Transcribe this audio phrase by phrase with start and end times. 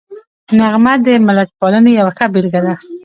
[0.57, 2.73] نغمه د ملتپالنې یوه ښه بېلګه ده